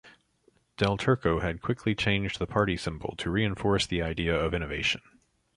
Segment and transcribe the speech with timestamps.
[0.77, 5.01] Del Turco had quickly changed the party symbol to reinforce the idea of innovation.